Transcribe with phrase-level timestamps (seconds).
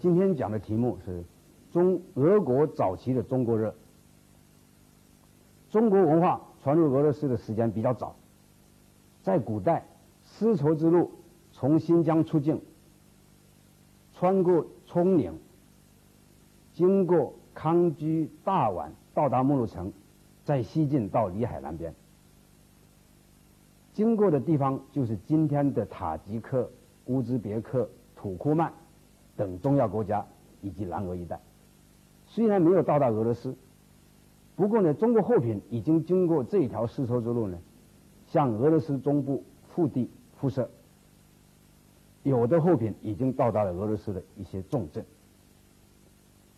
[0.00, 1.24] 今天讲的题目是
[1.72, 3.74] 中俄国早期的中国热。
[5.70, 8.16] 中国文化传入俄罗斯的时间比较早，
[9.22, 9.86] 在古代，
[10.24, 11.10] 丝绸之路
[11.52, 12.62] 从新疆出境，
[14.14, 15.38] 穿过葱岭，
[16.72, 19.92] 经过康居、大宛，到达木鹿城，
[20.44, 21.94] 再西进到里海南边。
[23.92, 26.70] 经过的地方就是今天的塔吉克、
[27.06, 28.72] 乌兹别克、土库曼
[29.38, 30.26] 等中亚国家
[30.60, 31.40] 以及南俄一带。
[32.26, 33.56] 虽然没有到达俄罗斯，
[34.54, 37.58] 不过呢，中国货品已经经过这条丝绸之路呢，
[38.26, 40.68] 向俄罗斯中部腹地辐射。
[42.24, 45.06] 有的货品已经到达了俄罗斯的一些重镇。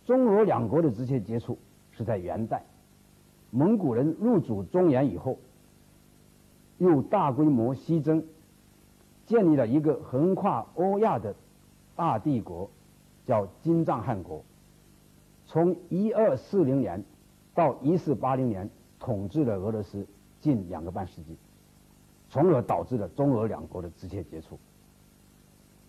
[0.05, 1.57] 中俄两国的直接接触
[1.93, 2.65] 是在元代，
[3.51, 5.39] 蒙古人入主中原以后。
[6.79, 8.25] 又大规模西征，
[9.27, 11.35] 建立了一个横跨欧亚的
[12.01, 12.71] 大帝国，
[13.27, 14.43] 叫金帐汗国。
[15.45, 17.05] 从一二四零年
[17.53, 20.07] 到一四八零年，统治了俄罗斯
[20.41, 21.37] 近两个半世纪，
[22.31, 24.59] 从而导致了中俄两国的直接接触。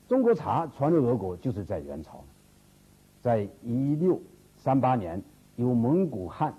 [0.10, 2.26] 中国茶传入俄国就是在元朝，
[3.22, 4.20] 在一六
[4.58, 5.24] 三八年，
[5.56, 6.54] 由蒙古汗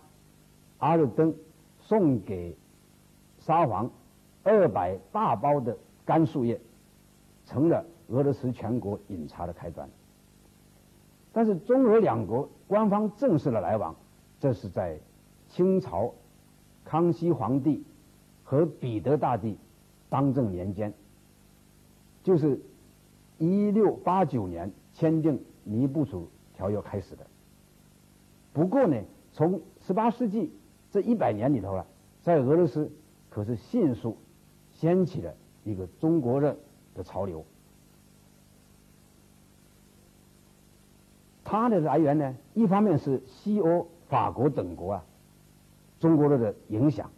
[0.79, 1.35] 阿勒登
[1.79, 2.57] 送给
[3.39, 3.91] 沙皇。
[4.45, 6.59] 二百大包的干树叶，
[7.45, 9.89] 成了俄罗斯全国饮茶的开端。
[11.33, 13.97] 但是中俄两国官方正式的来往，
[14.39, 15.01] 这是在
[15.49, 16.15] 清朝
[16.85, 17.83] 康熙皇帝
[18.45, 19.59] 和彼得大帝
[20.09, 20.95] 当政年间，
[22.23, 22.61] 就是
[23.39, 27.27] 一六八九年签订《尼布楚条约》开始的。
[28.53, 28.97] 不过呢，
[29.33, 30.53] 从十八世纪
[30.91, 31.87] 这一百年里头啊，
[32.21, 32.93] 在俄罗斯
[33.29, 34.17] 可是迅速。
[34.75, 36.57] 掀起了一个中国热
[36.93, 37.45] 的潮流。
[41.53, 45.05] 它的来源呢，一方面是西欧法国等国啊，
[46.01, 47.11] 中国热的影响，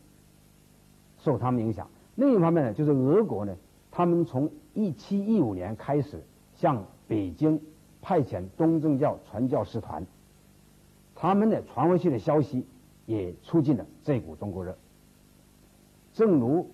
[1.18, 1.86] 受他们影响；
[2.16, 3.54] 另一方面呢，就是俄国呢，
[3.92, 6.20] 他们从一七一五年开始
[6.56, 7.60] 向北京
[8.02, 10.04] 派遣东正教传教士团，
[11.14, 12.66] 他们的传回去的消息
[13.06, 14.76] 也促进了这股中国热。
[16.12, 16.68] 正如。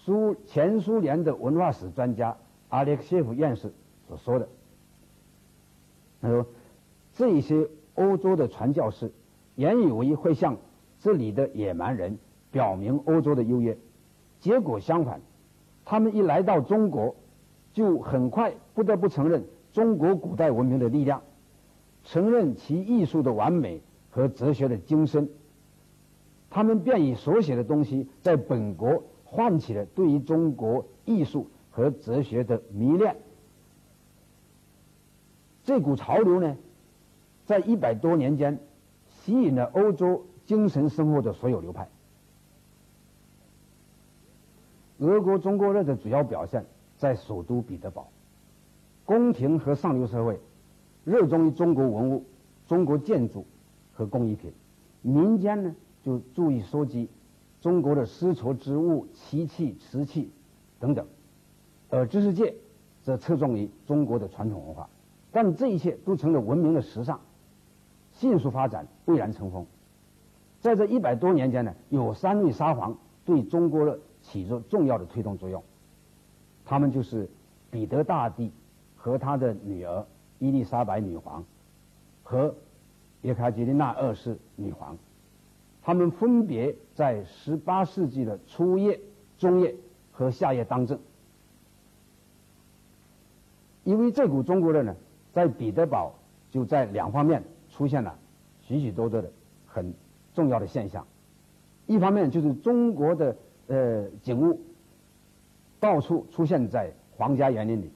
[0.00, 2.38] 苏前苏联的文化史专家
[2.70, 3.72] 阿列克谢夫院士
[4.08, 4.48] 所说的，
[6.20, 6.46] 他说
[7.14, 9.12] ：“这些欧洲的传教士
[9.54, 10.56] 原以为会向
[11.00, 12.18] 这里的野蛮人
[12.50, 13.76] 表明欧洲的优越，
[14.40, 15.20] 结果相反，
[15.84, 17.14] 他们一来到中国，
[17.72, 21.22] 就很快不得不承认中国古代文明的力量，
[22.04, 23.80] 承认其艺术的完美
[24.10, 25.28] 和哲学的精深。
[26.50, 33.14] 他们便以所写的东西在本国。”唤起了对于中国艺术和哲学的迷恋。
[35.68, 36.56] 这股潮流呢，
[37.44, 38.58] 在一百多年间，
[39.06, 41.86] 吸引了欧洲精神生活的所有流派。
[44.96, 46.64] 俄国中国热的主要表现
[46.96, 48.08] 在首都彼得堡，
[49.04, 50.40] 宫廷和上流社会
[51.04, 52.24] 热衷于中国文物、
[52.66, 53.44] 中国建筑
[53.92, 54.50] 和工艺品，
[55.02, 57.10] 民间呢就注意收集。
[57.60, 60.30] 中国的丝绸之物、漆器、瓷器
[60.80, 61.06] 等等，
[61.90, 62.54] 而知识界
[63.02, 64.88] 则侧重于中国的传统文化，
[65.30, 67.20] 但这一切都成了文明的时尚，
[68.12, 69.66] 迅速发展，蔚然成风。
[70.60, 75.62] 在这一百多年间呢，有三位沙皇对中国的起着重要的推动作用，
[76.64, 77.28] 他们就是
[77.70, 78.50] 彼得大帝
[78.96, 80.04] 和他的女儿
[80.38, 81.44] 伊丽莎白女皇
[82.22, 82.54] 和
[83.22, 84.96] 叶卡捷琳娜二世女皇。
[85.82, 89.00] 他们分别在十八世纪的初叶、
[89.38, 89.74] 中叶
[90.12, 90.98] 和下叶当政，
[93.84, 94.96] 因为这股中国热呢，
[95.38, 96.12] 在彼得堡
[96.50, 98.18] 就在两方面出现了
[98.60, 99.30] 许许多多的
[99.66, 99.94] 很
[100.34, 101.06] 重要的现象。
[101.86, 103.36] 一方面就是中国的
[103.68, 104.60] 呃景物
[105.78, 107.88] 到处出现在皇家园林里；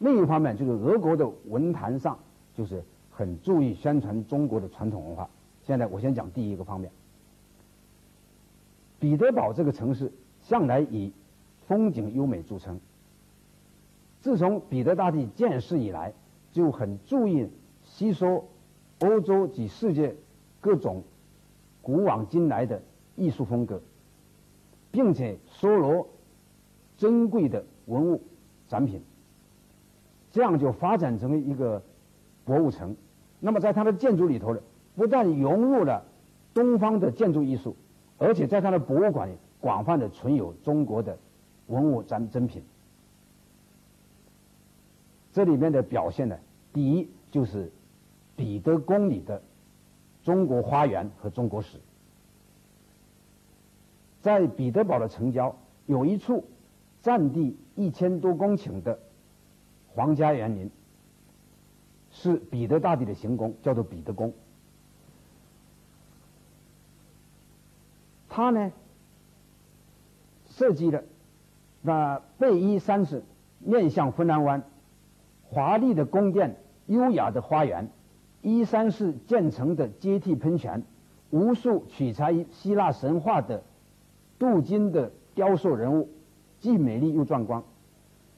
[0.00, 2.18] 另一方面就是俄国的文坛上
[2.54, 5.30] 就是很注意宣传中国的传统文化。
[5.62, 6.90] 现在我先讲第一个方面。
[9.00, 10.12] 彼得堡这个城市
[10.42, 11.10] 向来以
[11.66, 12.78] 风景优美著称。
[14.20, 16.12] 自从彼得大帝建世以来，
[16.52, 17.48] 就很注意
[17.82, 18.48] 吸收
[19.00, 20.14] 欧洲及世界
[20.60, 21.02] 各种
[21.80, 22.80] 古往今来的
[23.16, 23.82] 艺术风格，
[24.90, 26.06] 并且收罗
[26.96, 28.22] 珍贵的文物
[28.68, 29.02] 展品，
[30.30, 31.82] 这样就发展成为一个
[32.44, 32.94] 博物城。
[33.40, 34.60] 那么在它的建筑里头呢，
[34.94, 36.04] 不但融入了
[36.54, 37.74] 东方的建筑艺术。
[38.18, 41.18] 而且在他的博物馆里，广泛的存有中国的
[41.66, 42.62] 文物展珍品。
[45.32, 46.38] 这里面的表现呢，
[46.72, 47.72] 第一就是
[48.36, 49.42] 彼得宫里的
[50.22, 51.80] 中国花园和中国史。
[54.20, 55.56] 在彼得堡的城郊
[55.86, 56.44] 有一处
[57.00, 59.00] 占地一千多公顷的
[59.88, 60.70] 皇家园林，
[62.10, 64.32] 是彼得大帝的行宫，叫做彼得宫。
[68.28, 68.72] 他呢
[70.46, 71.02] 设计了
[71.80, 73.24] 那背依山势、
[73.58, 74.62] 面向芬兰湾、
[75.52, 76.56] 华丽的宫殿、
[76.86, 77.90] 优雅的花园、
[78.40, 80.82] 依山势建成的阶梯喷泉、
[81.28, 83.62] 无数取材于希腊神话的
[84.38, 86.08] 镀金的雕塑人物，
[86.58, 87.62] 既美丽又壮观。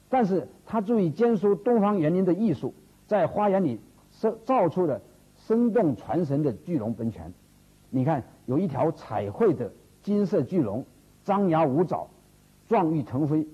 [0.09, 2.73] 但是他注意兼收东方园林的艺术，
[3.07, 3.79] 在花园里
[4.11, 4.99] 设造出了
[5.37, 7.33] 生动传神的巨龙喷泉。
[7.89, 9.71] 你看，有一条彩绘的。
[10.03, 10.85] 金色巨龙
[11.23, 12.07] 张牙舞爪，
[12.67, 13.47] 壮欲腾飞，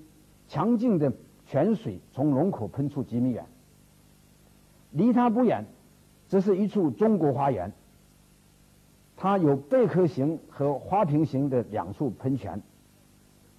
[0.48, 1.10] 强劲的
[1.46, 3.46] 泉水从龙口喷出几米远。
[4.92, 5.64] 离它不远，
[6.28, 7.72] 这是一处中国花园。
[9.16, 12.62] 它有贝壳形和花瓶形的两处喷泉，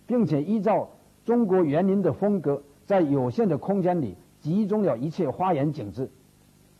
[0.07, 0.89] 并且依照
[1.25, 6.09] 中国园林的风格，在有限的空间里集中了一切花园景致，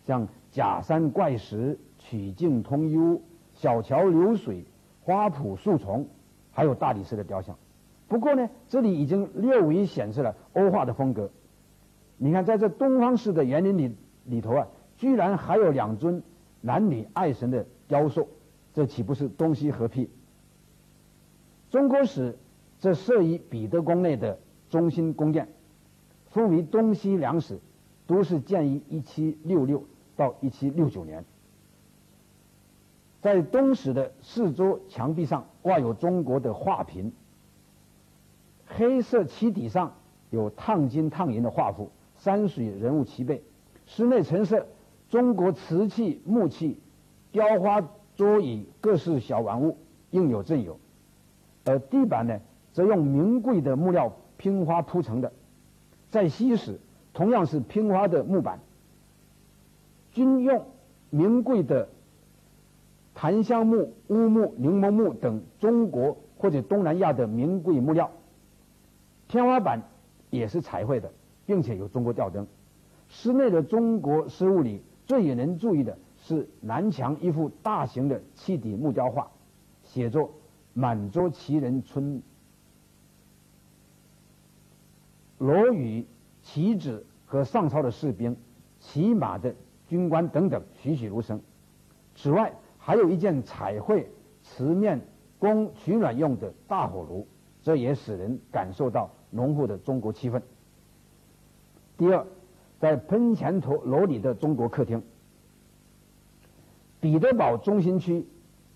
[0.05, 3.21] 像假山怪石、曲径通幽、
[3.53, 4.63] 小桥流水。
[5.05, 6.07] 花圃树丛，
[6.53, 7.57] 还有大理石的雕像。
[8.07, 11.29] 不过呢，这里已经略微显示了欧化的风格。
[12.15, 14.67] 你看，在这东方式的园林里里头啊，
[14.97, 16.23] 居然还有两尊
[16.61, 18.27] 男女爱神的雕塑，
[18.73, 20.09] 这岂不是东西合璧？
[21.69, 22.37] 中国史
[22.79, 24.39] 这设于彼得宫内的
[24.69, 25.47] 中心宫殿，
[26.29, 27.59] 分为东西两室，
[28.05, 29.83] 都是建于一七六六
[30.15, 31.25] 到一七六九年。
[33.21, 37.13] 在东室的四周墙壁上挂有中国的画屏，
[38.67, 39.95] 黑色漆底上
[40.29, 43.41] 有烫金烫银的画幅，山水人物齐备。
[43.95, 44.65] 室内陈设
[45.07, 46.79] 中国瓷器、木器、
[47.31, 49.77] 雕花、桌椅、各式小玩物，
[50.09, 50.79] 应有尽有。
[51.63, 52.39] 而地板呢，
[52.71, 55.31] 则用名贵的木料拼花铺成的。
[56.09, 56.79] 在西室，
[57.13, 58.61] 同样是拼花的木板，
[60.11, 60.65] 均用
[61.11, 61.87] 名贵的。
[63.13, 68.09] 檀香木、乌木、柠檬木等中国或者东南亚的名贵木料，
[69.27, 69.83] 天花板
[70.31, 71.11] 也是彩绘的，
[71.45, 72.47] 并且有中国吊灯。
[73.13, 79.29] 室内的中国饰物里最引人注意的是南墙一幅大型的砌底木雕画，
[79.83, 80.31] 写作
[80.73, 82.23] “满洲旗人村”，
[85.37, 86.07] 罗羽、
[86.41, 88.35] 旗子和上朝的士兵、
[88.79, 89.53] 骑马的
[89.87, 91.39] 军官等等栩栩如生。
[92.15, 94.09] 此外，还有一件彩绘
[94.41, 94.99] 瓷面
[95.37, 97.27] 供取暖用的大火炉，
[97.61, 100.41] 这也使人感受到浓厚的中国气氛。
[101.95, 102.25] 第二，
[102.83, 105.01] 在喷泉头楼里的中国客厅，
[106.99, 108.27] 彼得堡中心区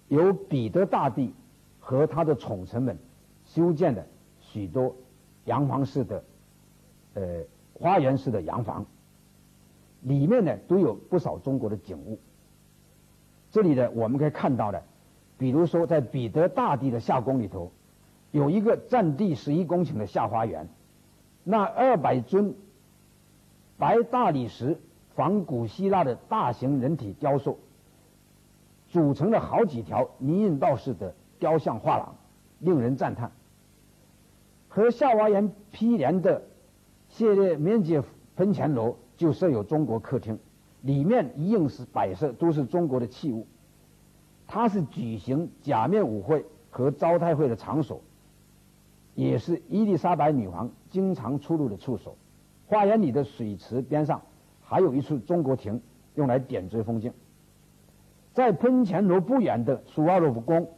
[0.07, 1.33] 由彼得大帝
[1.81, 2.97] 和他的宠臣们
[3.43, 4.07] 修建的
[4.39, 4.95] 许多
[5.43, 6.23] 洋房式的
[7.15, 8.85] 呃花园式的洋房，
[9.99, 12.17] 里面呢都有不少中国的景物。
[13.51, 14.81] 这里呢，我们可以看到的，
[15.37, 17.73] 比如说在彼得大帝的夏宫里头，
[18.31, 20.69] 有一个占地十一公顷的夏花园，
[21.43, 22.55] 那二百尊
[23.77, 24.79] 白大理石
[25.15, 27.59] 仿古希腊的大型人体雕塑，
[28.89, 32.15] 组成了好几条泥印道式的雕像画廊，
[32.59, 33.31] 令人赞叹。
[34.67, 36.43] 和夏娃园毗连的
[37.09, 38.01] 谢列面积
[38.35, 40.37] 喷泉楼就设有中国客厅。
[40.81, 43.47] 里面一应是摆设都是中国的器物，
[44.45, 47.99] 它是举行假面舞会和招待会的场所，
[49.15, 52.15] 也是伊丽莎白女王经常出入的处所。
[52.67, 54.21] 花园里的水池边上
[54.61, 55.81] 还有一处中国亭，
[56.15, 57.11] 用来点缀风景。
[58.33, 60.69] 在喷泉楼不远的苏瓦洛夫宫，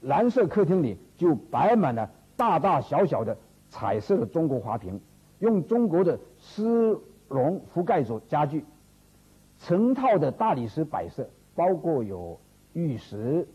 [0.00, 3.36] 蓝色客厅里就摆满了大大小小的
[3.68, 5.00] 彩色的中国花瓶，
[5.40, 8.64] 用中国的丝绒覆盖着家具。
[9.58, 12.38] 成套的大理石摆设，包括有
[12.72, 13.46] 玉石、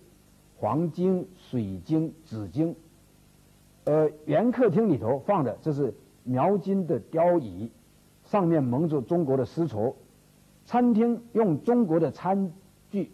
[0.57, 2.75] 黄金、水晶、紫晶。
[3.85, 5.93] 呃，原客厅里头放的这是
[6.29, 7.71] 描金的雕椅，
[8.23, 9.95] 上面蒙着中国的丝绸。
[10.65, 12.51] 餐厅用中国的餐
[12.91, 13.11] 具，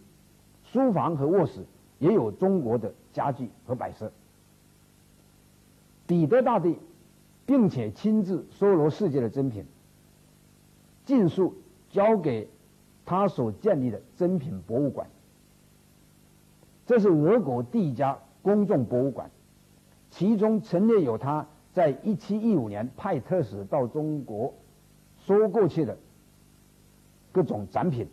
[0.63, 1.65] 书房和卧室
[2.00, 4.12] 也有中国的家具和摆设。
[6.05, 6.77] 彼得大帝，
[7.45, 9.65] 并且亲自搜罗世界的珍品，
[11.05, 11.55] 尽数
[11.89, 12.50] 交给。
[13.07, 15.07] 他所建立的珍品博物馆，
[16.88, 19.29] 这是俄国第一家公众博物馆，
[20.10, 21.45] 其中陈列有他
[21.75, 24.53] 在1715年派特使到中国
[25.25, 25.98] 收过去的
[27.34, 28.08] 各种展品。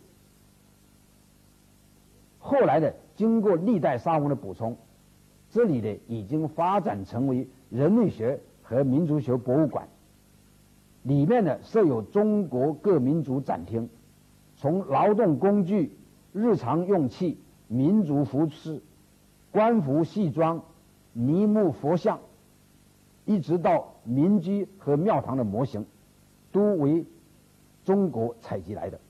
[2.40, 4.76] 后来的，经过历代沙文的补充，
[5.48, 9.86] 这里呢已经发展成为人类学和民族学博物馆。
[11.04, 13.88] 里面呢设有中国各民族展厅，
[14.56, 15.96] 从劳动工具、
[16.32, 17.38] 日常用器、
[17.68, 18.82] 民族服饰、
[19.52, 20.64] 官服戏装、
[21.12, 22.18] 泥木佛像，
[23.24, 25.86] 一直到民居和庙堂的模型，
[26.50, 27.04] 都为
[27.84, 29.00] 中国采集来的。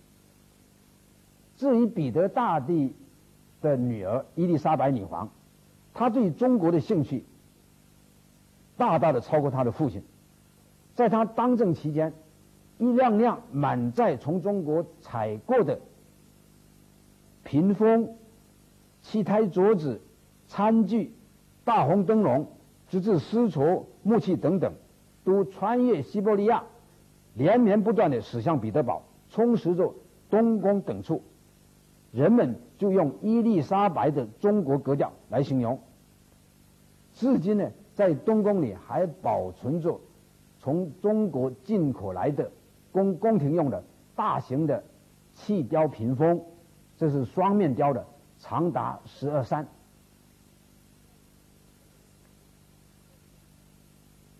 [1.56, 2.94] 至于彼得大帝
[3.60, 5.30] 的女儿伊丽莎白女皇，
[5.94, 7.24] 她对中国的兴趣
[8.76, 10.02] 大大的超过她的父亲。
[10.94, 12.12] 在她当政期间，
[12.78, 15.80] 一辆辆满载从中国采过的
[17.44, 18.16] 屏风、
[19.00, 20.00] 漆台桌子、
[20.48, 21.14] 餐具、
[21.64, 22.46] 大红灯笼，
[22.88, 24.72] 直至丝绸、木器等等，
[25.24, 26.64] 都穿越西伯利亚，
[27.34, 29.94] 连绵不断的驶向彼得堡，充实着
[30.28, 31.22] 东宫等处。
[32.10, 35.78] 人们就用伊丽莎白的中国格调来形容。
[37.14, 40.00] 至今呢，在东宫里还保存着。
[40.58, 42.52] 从中国进口来的
[42.92, 43.82] 宫宫廷用的
[44.14, 44.84] 大型的
[45.34, 46.40] 砌雕屏风，
[46.96, 48.06] 这是双面雕的，
[48.38, 49.66] 长达十二三。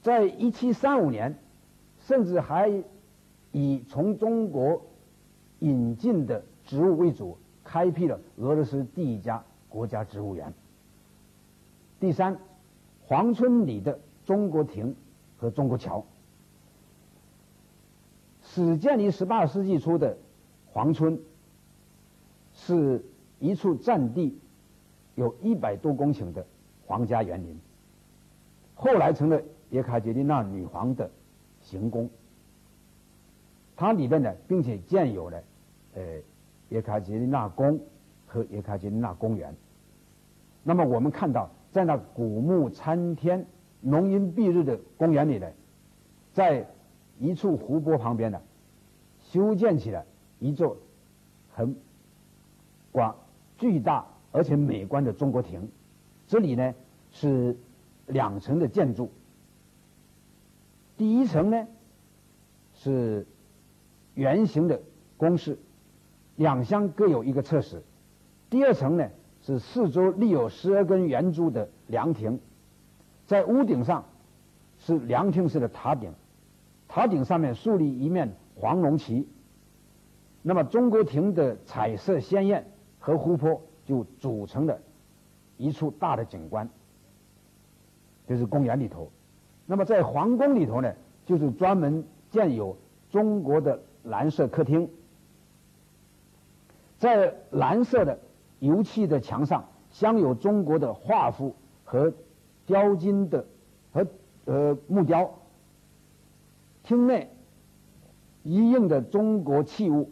[0.03, 1.39] 在一七三五年，
[2.01, 2.83] 甚至还
[3.53, 4.83] 以从中国
[5.61, 10.53] 引进的植物为主，开辟了俄罗斯第一家国家植物园。
[12.01, 12.37] 第三，
[13.07, 14.97] 黄村里的中国亭
[15.39, 16.05] 和中国桥。
[18.43, 20.19] 始建于十八世纪初的
[20.67, 21.21] 黄村，
[22.53, 23.05] 是
[23.39, 24.37] 一处占地
[25.15, 26.45] 有一百多公顷的
[26.87, 27.57] 皇家园林，
[28.75, 29.41] 后来成了
[29.73, 31.11] 叶卡捷琳娜女皇的
[31.63, 32.09] 行宫。
[33.75, 35.43] 它里面呢，并且建有了
[35.95, 36.03] 呃
[36.69, 37.81] 叶卡捷琳娜宫
[38.27, 39.57] 和叶卡捷琳娜公园。
[40.63, 43.47] 那么我们看到，在那古木参天、
[43.81, 45.51] 浓荫蔽日的公园里呢，
[46.35, 46.69] 在
[47.19, 48.41] 一处湖泊旁边呢，
[49.21, 50.05] 修建起了
[50.39, 50.77] 一座
[51.51, 51.75] 很
[52.93, 53.17] 广、
[53.57, 55.67] 巨大而且美观的中国亭。
[56.27, 56.75] 这里呢
[57.11, 57.57] 是
[58.07, 59.11] 两层的建筑，
[61.03, 61.67] 第一层呢
[62.75, 63.27] 是
[64.15, 64.81] 圆形的
[65.17, 65.59] 宫室，
[66.37, 67.79] 两厢各有一个侧室；
[68.49, 72.39] 第二层呢是四周立有十二根圆柱的凉亭，
[73.27, 74.05] 在屋顶上
[74.79, 76.13] 是凉亭式的塔顶。
[76.87, 79.27] 塔顶上面竖立一面黄龙旗，
[80.41, 82.65] 那么中国亭的彩色鲜艳
[83.01, 84.79] 和湖泊就组成了
[85.57, 86.71] 一处大的景观，
[88.25, 89.11] 就是公园里头。
[89.73, 90.93] 那么在皇宫里头呢，
[91.25, 92.77] 就是专门建有
[93.09, 94.91] 中国的蓝色客厅，
[96.99, 98.19] 在蓝色的
[98.59, 102.13] 油漆的墙上镶有中国的画幅和
[102.67, 103.47] 雕金的
[103.95, 104.07] 和
[104.45, 105.33] 呃木雕。
[106.83, 107.31] 厅内
[108.43, 110.11] 一应的中国器物、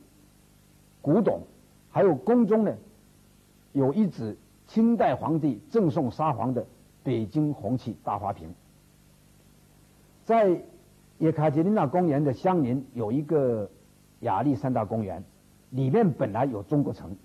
[1.02, 1.42] 古董，
[1.90, 2.74] 还有宫中呢，
[3.72, 6.64] 有一只清代皇帝赠送沙皇的
[7.02, 8.48] 北京红漆大花瓶。
[10.30, 10.62] 在
[11.18, 13.68] 叶卡捷琳娜公园的相邻有一个
[14.20, 15.24] 亚历山大公园，
[15.70, 17.16] 里面本来有中国城，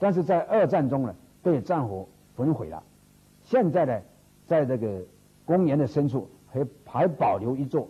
[0.00, 1.14] 但是在二战中呢
[1.44, 2.82] 被战火焚毁了。
[3.44, 4.02] 现在呢，
[4.48, 5.00] 在这个
[5.44, 7.88] 公园的深处还还保留一座。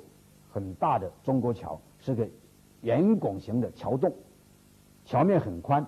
[0.53, 2.29] 很大的中国桥是个
[2.83, 4.13] 圆拱形的桥洞，
[5.07, 5.87] 桥面很宽，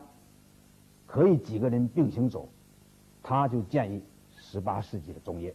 [1.04, 2.48] 可以几个人并行走。
[3.22, 4.02] 它就建于
[4.34, 5.54] 十八世纪的中叶。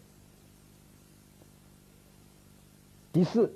[3.14, 3.52] 第四，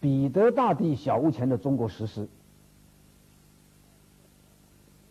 [0.00, 2.28] 彼得大帝小屋前的中国石狮。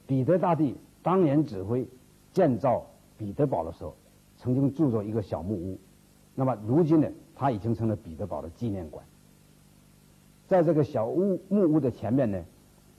[0.05, 1.87] 彼得大帝当年指挥
[2.33, 2.85] 建造
[3.17, 3.95] 彼得堡的时候，
[4.37, 5.79] 曾经住着一个小木屋。
[6.35, 7.09] 那么如今呢？
[7.35, 9.05] 它已经成了彼得堡的纪念馆。
[10.47, 12.43] 在这个小屋木屋的前面呢，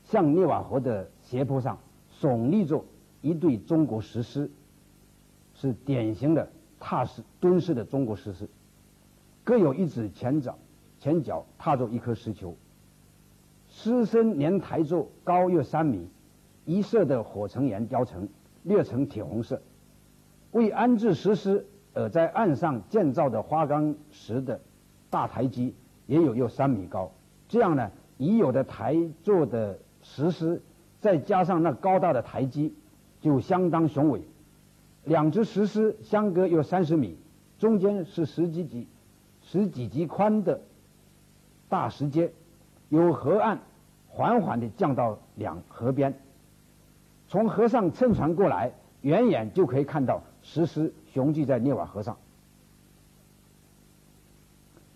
[0.04, 1.78] 向涅瓦河的斜坡上
[2.20, 2.84] 耸立着
[3.20, 4.50] 一对中国石狮，
[5.54, 8.48] 是典型的踏式蹲式的中国石狮，
[9.46, 10.58] 各有一指前脚
[10.98, 12.56] 前脚踏着一颗石球。
[13.68, 16.08] 狮身连台座，高约三米，
[16.64, 18.28] 一色的火成岩雕成，
[18.64, 19.62] 略呈铁红色。
[20.50, 24.60] 为安置石狮而在岸上建造的花岗石的
[25.10, 25.76] 大台基
[26.06, 27.12] 也有约三米高。
[27.48, 30.60] 这样呢，已有的台座的石狮，
[31.00, 32.74] 再加上那高大的台基，
[33.20, 34.22] 就相当雄伟。
[35.04, 37.16] 两只石狮相隔约三十米，
[37.60, 38.88] 中间是石基级、
[39.48, 40.60] 十几级宽的
[41.68, 42.32] 大石阶，
[42.88, 43.60] 由河岸
[44.08, 46.18] 缓缓地降到两河边。
[47.28, 48.72] 从河上乘船过来，
[49.02, 52.16] 远远就可以看到石狮雄踞在涅瓦河上。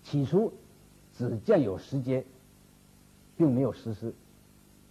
[0.02, 0.52] 起初
[1.12, 2.25] 只见有石阶，
[3.37, 4.12] 并没有石狮。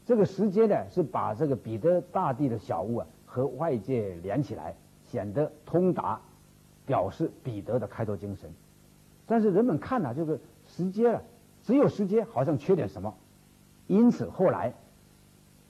[0.05, 4.73] 这个石阶呢，是把这个彼得大帝的小屋啊和外界连起来，
[5.05, 6.21] 显得通达，
[6.85, 8.49] 表示彼得的开拓精神。
[9.29, 11.23] 但是人们看了这个石阶了，
[11.63, 13.15] 只有石阶，好像缺点什么。
[13.87, 14.73] 因此后来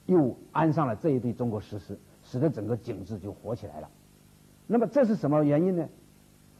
[0.06, 3.88] 又安上了这一对中国石狮，使得整个景致就活起来了。
[4.66, 5.88] 那么这是什么原因呢？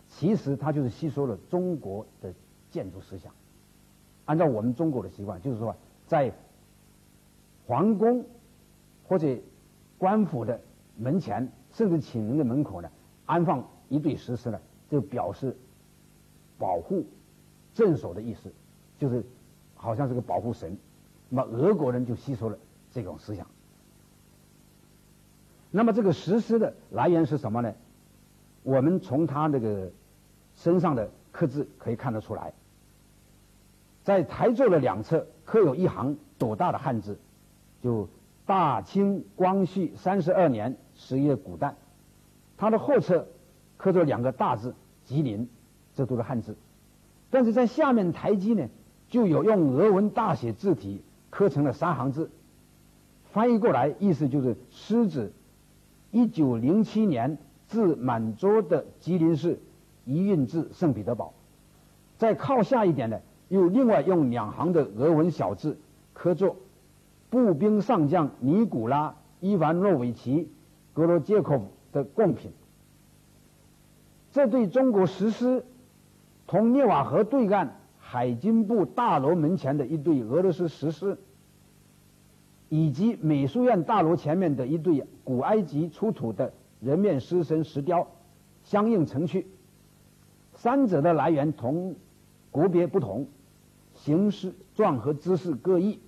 [0.06, 2.32] 其实它就是吸收了中国的。
[2.72, 3.34] 建筑思想，
[4.26, 5.74] 按照我们中国的习惯，就是说，
[6.06, 6.32] 在
[7.66, 8.24] 皇宫
[9.08, 9.36] 或者
[9.98, 10.60] 官府的
[10.96, 12.88] 门前，甚至寝陵的门口呢，
[13.26, 15.56] 安放一对石狮呢，就表示
[16.60, 17.04] 保护
[17.74, 18.52] 镇守的意思，
[18.98, 19.24] 就是
[19.74, 20.78] 好像是个保护神。
[21.28, 22.58] 那么俄国人就吸收了
[22.92, 23.46] 这种思想。
[25.70, 27.72] 那么这个石狮的来源是什么呢？
[28.62, 29.90] 我们从他那个
[30.54, 32.52] 身上的刻字可以看得出来。
[34.02, 37.18] 在台座的两侧刻有一行斗大的汉字，
[37.80, 38.08] 就
[38.44, 41.76] “大清光绪三十二年十月古诞”。
[42.58, 43.26] 它的后侧
[43.76, 44.74] 刻着两个大字
[45.06, 45.48] “吉林”，
[46.00, 46.56] 这都是汉字。
[47.28, 48.66] 但是在下面台基呢，
[49.10, 52.30] 就有用俄文大写字体刻成了三行字，
[53.32, 55.30] 翻译过来意思就是“狮子
[56.10, 57.36] 一九零七年
[57.68, 59.60] 自满洲的吉林市
[60.06, 61.34] 移运至圣彼得堡”。
[62.16, 63.20] 再靠下一点呢？
[63.50, 65.76] 又另外用两行的俄文小字
[66.14, 66.56] 刻作
[67.28, 69.10] “步兵上将尼古拉·
[69.40, 70.44] 伊凡诺维奇·
[70.94, 72.52] 格罗杰科夫的贡品”。
[74.32, 75.64] 这对中国实施，
[76.50, 81.16] 同涅瓦河对岸海军部大楼门前的一对俄罗斯石狮，
[82.68, 88.08] 以及美术院大楼前面的一对古埃及出土的人面狮身石雕，
[88.64, 89.46] 相映成趣。
[90.56, 91.94] 三者的来源同
[92.50, 93.28] 国别不同。
[93.94, 96.00] 形式状和姿势各异，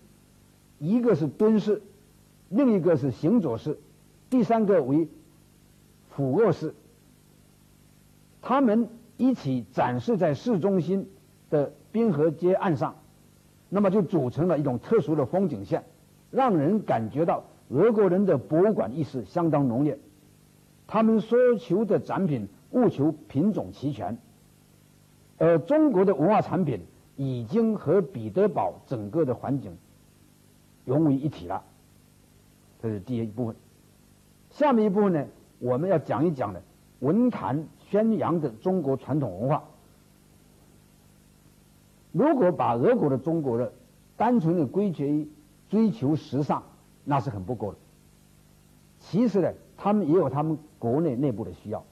[0.80, 1.82] 一个是蹲式，
[2.48, 3.78] 另一个是行走式，
[4.28, 5.06] 第三个为
[6.10, 6.74] 俯卧式。
[8.40, 8.88] 他们
[9.22, 11.08] 一起展示在市中心
[11.48, 12.96] 的滨河街岸上，
[13.68, 15.84] 那么就组成了一种特殊的风景线，
[16.30, 19.98] 让人感觉到俄国人的博物馆意识相当浓烈。
[20.86, 24.18] 他们所求的展品务求品种齐全，
[25.38, 26.80] 而中国的文化产品。
[27.14, 29.76] 已经和彼得堡整个的环境
[30.86, 31.62] 融为一体了，
[32.80, 33.54] 这是第一部分。
[34.50, 35.26] 下面一部分呢，
[35.58, 36.62] 我们要讲一讲的
[37.00, 39.64] 文坛宣扬的中国传统文化。
[42.10, 43.70] 如果把俄国的中国的
[44.16, 45.28] 单纯的归结于
[45.68, 46.62] 追求时尚，
[47.04, 47.78] 那是很不够的。
[48.98, 51.84] 其实呢，他们也有他们国内内部的需要。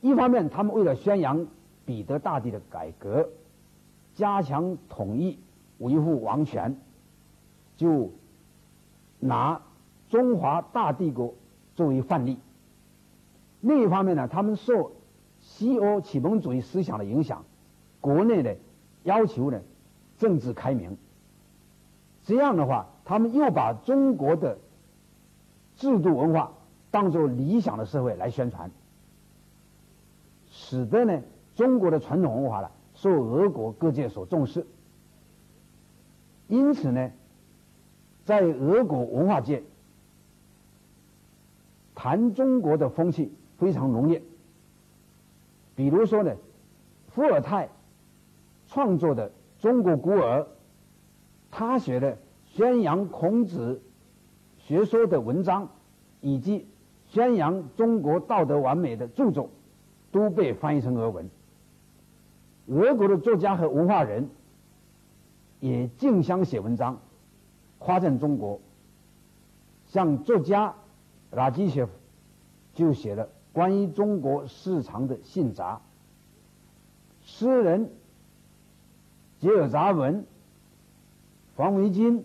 [0.00, 1.44] 一方面，他们为了宣扬
[1.84, 3.28] 彼得大帝的改革。
[4.14, 5.40] 加强统一，
[5.78, 6.76] 维护王权，
[7.76, 8.10] 就
[9.18, 9.60] 拿
[10.08, 11.34] 中华大帝国
[11.74, 12.38] 作为范例。
[13.60, 14.92] 另一方面呢，他们受
[15.56, 17.44] 西欧启蒙主义思想的影响，
[18.00, 18.56] 国内的
[19.02, 19.60] 要求呢
[20.16, 20.96] 政治开明。
[22.24, 24.58] 这样的话，他们又把中国的
[25.76, 26.52] 制度文化
[26.90, 28.70] 当做理想的社会来宣传，
[30.50, 31.20] 使得呢
[31.56, 32.70] 中国的传统文化呢。
[32.94, 34.66] 受俄国各界所重视，
[36.48, 37.10] 因此呢，
[38.26, 39.62] 在俄国文化界，
[41.94, 44.22] 谈中国的风气非常浓烈。
[45.80, 46.36] 比如说呢，
[47.08, 47.70] 伏尔泰
[48.66, 49.30] 创作的
[49.62, 50.42] 《中国孤儿》，
[51.50, 53.80] 他写的宣扬孔子
[54.58, 55.70] 学说的文章，
[56.20, 56.68] 以及
[57.06, 59.48] 宣扬中国道德完美的著作，
[60.12, 61.30] 都被翻译成俄文。
[62.66, 64.28] 俄国的作家和文化人
[65.60, 67.00] 也竞相写文章，
[67.78, 68.60] 夸赞中国。
[69.86, 70.74] 像作家
[71.30, 71.92] 拉基雪夫
[72.74, 75.80] 就写了关于中国市场的信札，
[77.22, 77.90] 诗人
[79.38, 80.24] 吉尔扎文、
[81.56, 82.24] 黄维金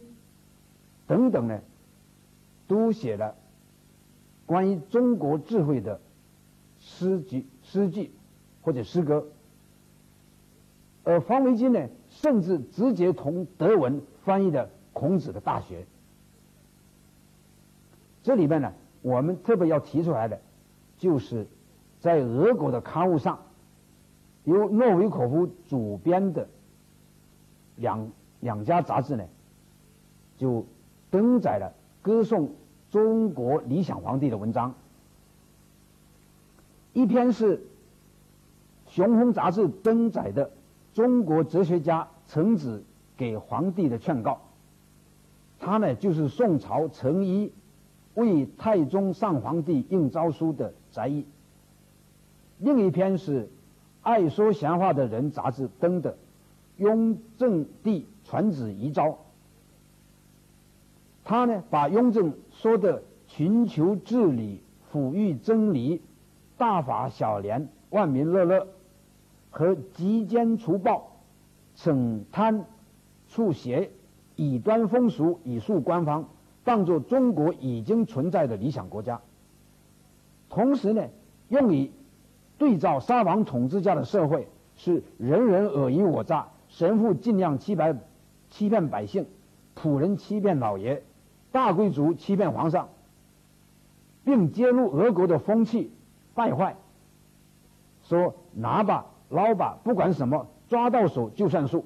[1.08, 1.62] 等等呢，
[2.68, 3.36] 都写了
[4.46, 6.00] 关于中国智慧的
[6.80, 8.12] 诗集、诗句
[8.62, 9.26] 或者诗歌。
[11.04, 15.82] 而方维金呢，甚至直接从德文翻译的孔子的《大学》。
[18.24, 20.42] 这里面呢，我们特别要提出来的，
[20.98, 21.48] 就是
[22.00, 23.40] 在俄国的刊物上，
[24.44, 26.48] 由诺维可夫主编的
[27.76, 29.26] 两两家杂志呢，
[30.38, 30.66] 就
[31.12, 32.52] 登载了歌颂
[32.92, 34.74] 中国理想皇帝的文章。
[36.94, 37.58] 一篇是
[38.88, 40.52] 《雄风》杂志登载的
[40.94, 42.84] 中国哲学家程子
[43.18, 44.40] 给皇帝的劝告，
[45.60, 47.52] 他呢就是宋朝程颐
[48.16, 51.26] 为太宗上皇帝应诏书的摘译。
[52.58, 53.50] 另一篇是
[54.02, 56.18] 爱说闲话的人杂志登的
[56.78, 59.18] 雍正帝传旨遗诏。
[61.24, 66.02] 他呢，把雍正说的寻求治理、抚育真理、
[66.58, 68.68] 大法小廉、万民乐乐
[69.50, 71.12] 和极奸除暴、
[71.76, 72.66] 惩贪
[73.28, 73.90] 促邪、
[74.36, 76.30] 以端风俗、以肃官方，
[76.66, 79.22] 当作中国已经存在的理想国家。
[80.50, 81.08] 同时呢，
[81.48, 81.92] 用以
[82.58, 87.96] 对照沙皇统治下的社会，是人人尔虞我诈，神父尽量欺白
[88.50, 89.26] 欺骗百姓，
[89.76, 91.02] 仆人欺骗老爷。
[91.52, 92.90] 大贵族欺骗皇上，
[94.26, 95.92] 并揭露俄国的风气
[96.34, 96.76] 败坏，
[98.04, 101.86] 说拿吧捞吧，不管什么，抓到手就算数。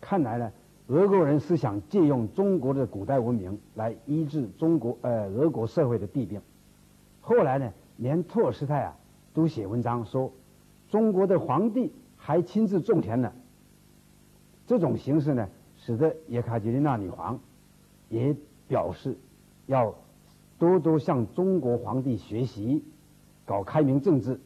[0.00, 0.52] 看来呢，
[0.92, 6.42] 俄国人是想借用中国的古代文明来医治中国呃俄国社会的弊病。
[7.22, 8.94] 后来呢，连托尔斯泰啊
[9.32, 10.30] 都写文章说，
[10.90, 13.32] 中国的皇帝还亲自种田呢。
[14.66, 15.48] 这种形式呢？
[15.78, 17.40] 使得叶卡捷琳娜女皇
[18.10, 18.36] 也
[18.68, 19.16] 表示
[19.64, 19.94] 要
[20.58, 22.84] 多多向中国皇帝学习，
[23.46, 24.38] 搞开明政治。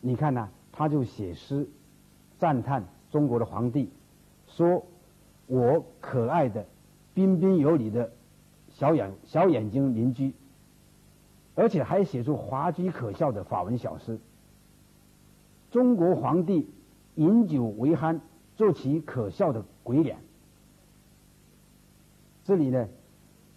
[0.00, 1.68] 你看呢，他就写诗
[2.40, 3.88] 赞叹中国的皇帝，
[4.48, 4.84] 说
[5.46, 6.66] 我可爱的
[7.14, 8.12] 彬彬有礼的
[8.68, 10.34] 小眼小眼睛邻居，
[11.54, 14.18] 而且还写出滑稽可笑的法文小诗。
[15.70, 16.70] 中国皇帝
[17.14, 18.20] 饮酒为酣。
[18.56, 20.16] 做起可笑的鬼脸。
[22.42, 22.88] 这里呢，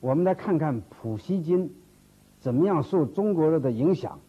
[0.02, 1.74] 我们来看看普希金
[2.42, 4.20] 怎么样受中国人的影响，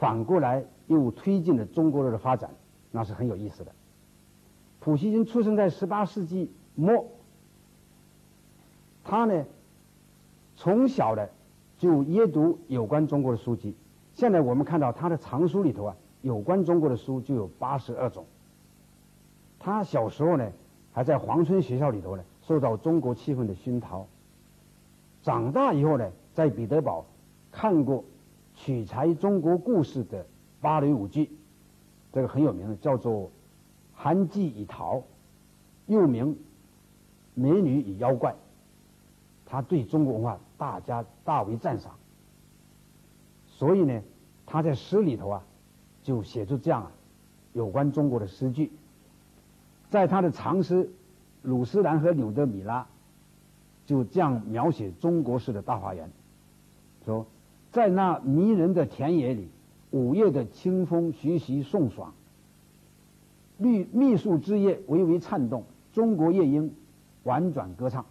[0.00, 2.50] 反过来又推进了中国人的发展，
[2.90, 3.70] 那是很有意思的。
[4.80, 7.04] 普希金出生在十八世纪莫，
[9.02, 9.44] 他呢
[10.54, 11.26] 从小呢
[11.76, 13.74] 就阅读有关中国的书籍。
[14.14, 18.24] 现在我们看到他的藏书里头啊，有关中国的书就有八十二种。
[19.58, 20.52] 他小时候呢，
[20.92, 24.06] 还在黄村学校里头呢，受到中国气氛的熏陶。
[25.20, 27.04] 长大以后呢，在彼得堡
[27.50, 28.04] 看过
[28.54, 30.24] 取材中国故事的
[30.60, 31.28] 芭蕾舞剧，
[32.12, 33.12] 这个很有名的，叫做
[33.94, 34.96] 《韩季与桃》，
[35.86, 36.34] 又名
[37.38, 38.32] 《美女与妖怪》。
[39.46, 41.94] 他对中国文化大家大为赞赏，
[43.46, 44.02] 所以呢，
[44.44, 45.42] 他在诗里头啊，
[46.02, 46.92] 就写出这样啊
[47.54, 48.70] 有关中国的诗句。
[49.88, 50.84] 在他的长诗
[51.40, 52.82] 《鲁斯兰和柳德米拉》，
[53.88, 56.10] 就这样描写中国式的大花园，
[57.06, 57.26] 说，
[57.72, 59.48] 在那迷人的田野里，
[59.90, 62.12] 午夜的清风徐徐送爽，
[63.56, 66.74] 绿密树枝叶微微颤动，中国夜莺
[67.28, 68.04] 婉转歌唱。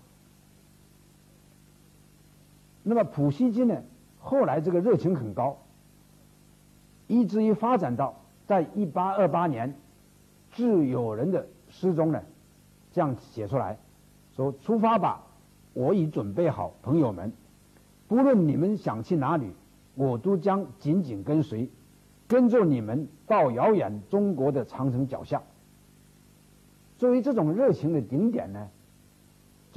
[2.84, 3.82] 那么普希金呢？
[4.19, 5.58] 后来这个热情很高，
[7.08, 8.13] 以至于发展到
[8.45, 9.73] 在一八二八年，
[10.51, 11.47] 致友人的。
[11.69, 12.21] 诗中呢，
[12.93, 13.77] 这样写出来，
[14.34, 15.21] 说：“出发吧，
[15.73, 17.34] 我已准备好，朋友们，
[18.08, 19.51] 不论你们想去哪里，
[19.95, 21.69] 我都将紧紧跟随，
[22.25, 25.43] 跟着你们到遥远中国的长城脚下。”
[26.97, 28.69] 作为这种热情的顶点呢，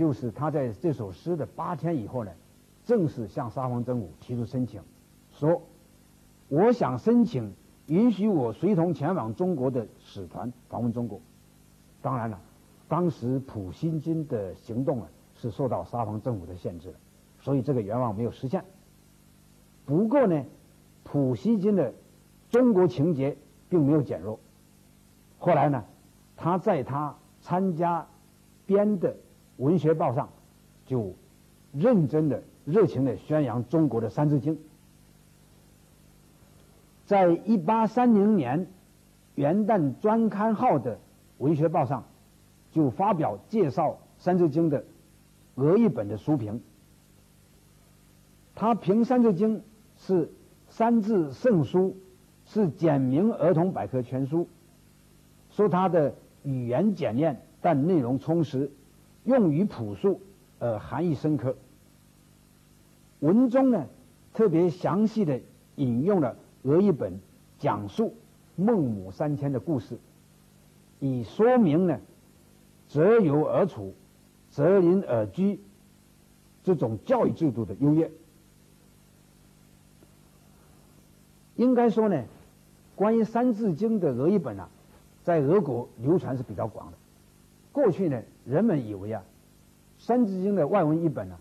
[0.00, 2.32] 就是他在这首诗的八天以后呢，
[2.86, 4.80] 正式向沙皇政府提出申请，
[5.30, 5.60] 说
[6.48, 7.52] ：“我想申请
[7.84, 11.20] 允许我随同前往中国的使团访问中国。”
[12.00, 12.40] 当然了，
[12.88, 16.94] 当时普希金的行动啊是受到沙皇政府的限制的，
[17.38, 18.64] 所以这个愿望没有实现。
[19.84, 20.46] 不过呢，
[21.04, 21.92] 普希金的
[22.48, 23.36] 中国情节
[23.68, 24.40] 并没有减弱。
[25.38, 25.84] 后来呢，
[26.38, 28.06] 他在他参加
[28.64, 29.14] 编的
[29.60, 30.28] 文学报上，
[30.86, 31.14] 就
[31.72, 34.56] 认真的、热情的宣扬中国的《三字经》。
[37.06, 38.66] 在一八三零年
[39.36, 40.98] 元旦专刊号的。
[41.40, 42.04] 文学报上
[42.70, 44.84] 就发表介绍《三字经》的
[45.54, 46.60] 俄译本的书评，
[48.54, 49.60] 他评《三字经》
[49.96, 50.30] 是
[50.68, 51.96] 三字圣书，
[52.44, 54.46] 是简明儿童百科全书，
[55.48, 58.70] 说它的语言简练但内容充实，
[59.24, 60.20] 用于朴素
[60.58, 61.56] 而含义深刻。
[63.20, 63.86] 文中呢
[64.32, 65.40] 特别详细的
[65.76, 67.20] 引用了俄译本
[67.58, 68.14] 讲述
[68.56, 69.98] 孟母三迁的故事。
[71.00, 71.98] 以说明呢，
[72.88, 73.94] 择友而处、
[74.50, 75.60] 择邻而居
[76.62, 78.10] 这种教育制度的优越。
[81.56, 82.24] 应该说呢，
[82.96, 84.68] 关于《三字经》的俄译本啊，
[85.24, 86.98] 在俄国流传是比较广的。
[87.72, 89.22] 过去呢，人们以为啊，
[90.04, 91.38] 《三字经》的外文译本呢，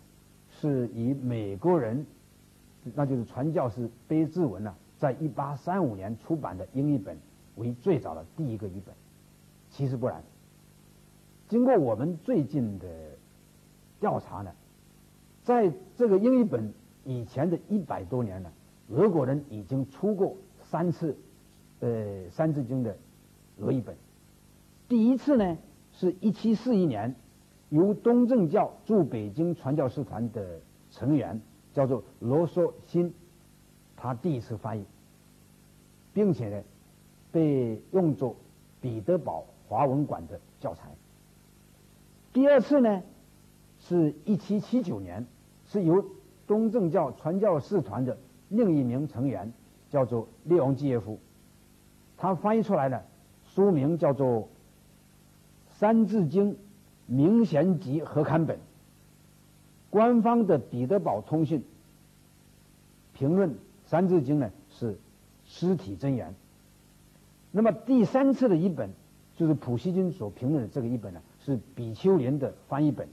[0.62, 2.06] 是以美国人，
[2.94, 7.18] 那就是传教士卑志文呢，在一八三五年出版的英译本
[7.56, 8.94] 为最早的第一个译本。
[9.72, 10.22] 其实不然。
[11.48, 12.88] 经过我们最近的
[14.00, 14.52] 调查呢，
[15.44, 16.72] 在这个英译本
[17.06, 18.52] 以前的一百多年呢，
[18.90, 21.18] 俄国人已经出过三次，
[21.80, 21.90] 呃，
[22.30, 22.96] 《三字经》的
[23.58, 23.96] 俄译本。
[24.88, 25.58] 第一次呢。
[26.00, 27.14] 是一七四一年，
[27.68, 31.42] 由东正教驻北京传教士团的成员
[31.74, 33.14] 叫做罗嗦辛，
[33.98, 34.86] 他第一次翻译，
[36.14, 36.64] 并且呢，
[37.34, 38.38] 被用作
[38.80, 40.90] 彼得堡华文馆的教材。
[42.32, 43.04] 第二次呢，
[43.78, 45.28] 是一七七九年，
[45.66, 46.06] 是由
[46.48, 49.52] 东正教传教士团的另一名成员
[49.90, 51.20] 叫做列昂基耶夫，
[52.16, 53.04] 他翻译出来的
[53.44, 54.28] 书名叫做。
[55.80, 56.56] 《三字经》
[57.06, 58.60] 明贤集合刊本，
[59.90, 61.64] 官方的彼得堡通讯
[63.14, 63.52] 评论
[63.86, 64.98] 《三字经》呢是
[65.46, 66.36] 尸体真言。
[67.52, 68.90] 那么第三次的一本
[69.38, 73.08] 就是普希金所评论的这个一本呢，是比丘林的翻译本，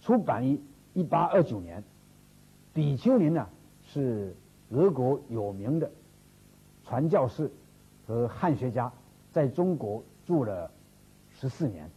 [0.00, 0.58] 出版于
[0.94, 1.84] 一八二九年。
[2.72, 3.46] 比丘林呢
[3.84, 4.34] 是
[4.70, 5.90] 俄国有名的
[6.86, 7.50] 传教士
[8.06, 8.90] 和汉学家，
[9.30, 10.70] 在中国住了。
[11.40, 11.88] 十四年，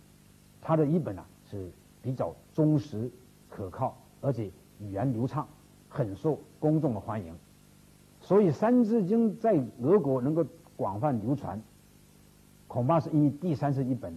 [0.61, 3.09] 他的译本呢是比较忠实、
[3.49, 5.47] 可靠，而且语言流畅，
[5.89, 7.35] 很受公众的欢迎。
[8.19, 11.59] 所以《三字经》在俄国能够广泛流传，
[12.67, 14.15] 恐怕是因为第三十一本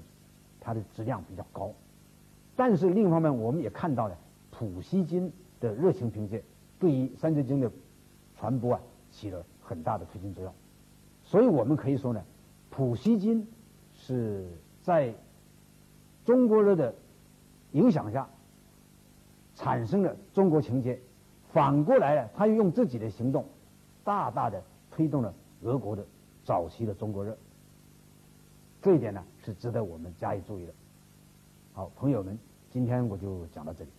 [0.61, 1.73] 它的质量比较高。
[2.55, 4.19] 但是另一方面，我们也看到了
[4.51, 6.45] 普希金的热情凭借，
[6.79, 7.73] 对于《三字经》的
[8.37, 10.53] 传播啊起了很大的推进作用。
[11.23, 12.23] 所以我们可以说呢，
[12.69, 13.49] 普希金
[13.95, 14.47] 是。
[14.85, 15.15] 在
[16.27, 16.95] 中国人的
[17.73, 18.29] 影响下，
[19.55, 21.01] 产生了中国情节。
[21.55, 23.47] 反过来呢，他又用自己的行动，
[24.05, 26.05] 大大的推动了俄国的
[26.45, 27.35] 早期的中国热。
[28.83, 30.75] 这一点呢，是值得我们加以注意的。
[31.73, 32.39] 好，朋友们，
[32.71, 33.91] 今天我就讲到这里。